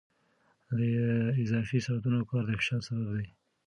[0.77, 0.79] د
[1.43, 3.27] اضافي ساعتونو کار د فشار سبب دی.